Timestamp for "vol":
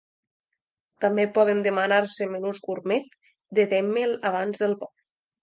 4.83-4.93